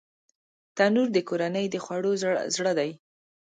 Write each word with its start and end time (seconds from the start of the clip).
تنور 0.75 1.07
د 1.13 1.17
کورنۍ 1.29 1.65
د 1.69 1.75
خوړو 1.83 2.11
زړه 2.57 2.71
دی 2.79 2.89